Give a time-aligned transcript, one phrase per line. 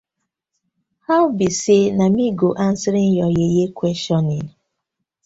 [1.05, 4.47] Why bi say na mi go answering yah yeye questioning.